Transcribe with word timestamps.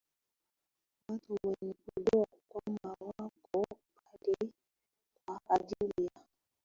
watu 1.07 1.33
wenye 1.43 1.73
kujua 1.73 2.25
kwamba 2.49 2.89
wako 2.89 3.65
pale 4.05 4.53
kwa 5.25 5.39
ajili 5.49 6.05
ya 6.05 6.21